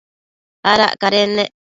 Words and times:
Adac 0.71 0.93
cadennec 1.01 1.49